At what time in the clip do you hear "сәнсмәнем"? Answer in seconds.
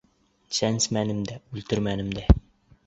0.59-1.21